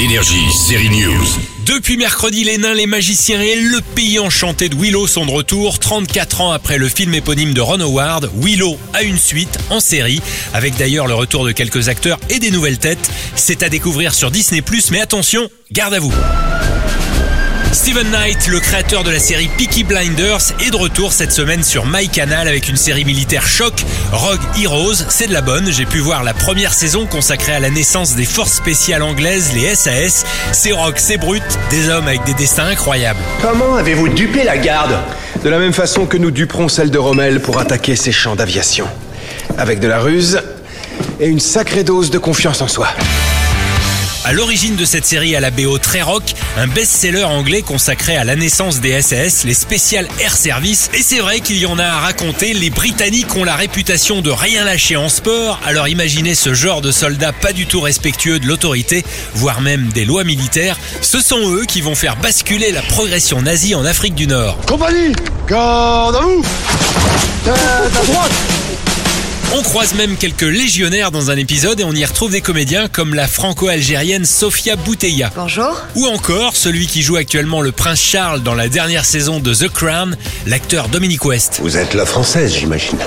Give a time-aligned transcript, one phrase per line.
[0.00, 1.26] Énergie, série News.
[1.66, 5.78] Depuis mercredi, les nains, les magiciens et le pays enchanté de Willow sont de retour.
[5.78, 10.20] 34 ans après le film éponyme de Ron Howard, Willow a une suite en série,
[10.52, 13.10] avec d'ailleurs le retour de quelques acteurs et des nouvelles têtes.
[13.36, 16.12] C'est à découvrir sur Disney+, mais attention, garde à vous.
[17.72, 21.86] Steven Knight, le créateur de la série Peaky Blinders, est de retour cette semaine sur
[21.86, 25.04] MyCanal avec une série militaire choc, Rogue Heroes.
[25.08, 25.70] C'est de la bonne.
[25.70, 29.74] J'ai pu voir la première saison consacrée à la naissance des forces spéciales anglaises, les
[29.76, 30.24] SAS.
[30.52, 33.20] C'est rock, c'est brut, des hommes avec des destins incroyables.
[33.40, 34.98] Comment avez-vous dupé la garde?
[35.44, 38.88] De la même façon que nous duperons celle de Rommel pour attaquer ses champs d'aviation.
[39.58, 40.42] Avec de la ruse
[41.20, 42.88] et une sacrée dose de confiance en soi.
[44.22, 48.24] À l'origine de cette série à la BO très rock, un best-seller anglais consacré à
[48.24, 50.90] la naissance des SAS, les Special Air Service.
[50.92, 54.30] Et c'est vrai qu'il y en a à raconter, les Britanniques ont la réputation de
[54.30, 58.46] rien lâcher en sport, alors imaginez ce genre de soldats pas du tout respectueux de
[58.46, 60.78] l'autorité, voire même des lois militaires.
[61.00, 64.58] Ce sont eux qui vont faire basculer la progression nazie en Afrique du Nord.
[64.66, 65.12] Compagnie,
[65.48, 66.42] garde à vous
[67.42, 68.49] Tête à droite
[69.52, 73.14] On croise même quelques légionnaires dans un épisode et on y retrouve des comédiens comme
[73.14, 75.32] la franco-algérienne Sofia Bouteilla.
[75.34, 75.82] Bonjour.
[75.96, 79.68] Ou encore celui qui joue actuellement le prince Charles dans la dernière saison de The
[79.68, 81.58] Crown, l'acteur Dominic West.
[81.60, 82.98] Vous êtes la française, j'imagine.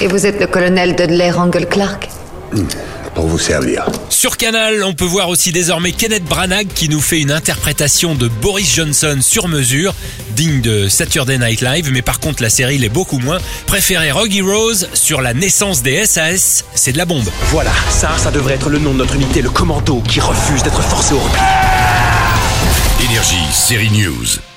[0.00, 2.10] Et vous êtes le colonel Dudley Rangle Clark
[3.16, 3.86] Pour vous servir.
[4.10, 8.28] Sur Canal, on peut voir aussi désormais Kenneth Branagh qui nous fait une interprétation de
[8.28, 9.94] Boris Johnson sur mesure,
[10.32, 13.38] digne de Saturday Night Live, mais par contre la série l'est beaucoup moins.
[13.66, 17.28] Préférez Rogie Rose sur la naissance des SAS, c'est de la bombe.
[17.48, 20.82] Voilà, ça, ça devrait être le nom de notre unité, le commando qui refuse d'être
[20.82, 21.40] forcé au repli.
[23.02, 24.55] Énergie, série News.